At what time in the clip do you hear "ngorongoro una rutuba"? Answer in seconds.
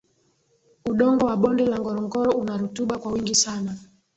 1.79-2.97